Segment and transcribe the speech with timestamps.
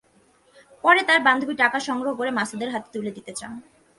[0.83, 3.51] পরে তাঁর বান্ধবী টাকা সংগ্রহ করে মাসুদের হাতে তুলে দিতে চান।